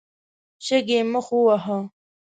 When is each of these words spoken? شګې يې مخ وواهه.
شګې 0.65 0.97
يې 1.01 1.07
مخ 1.11 1.27
وواهه. 1.33 1.77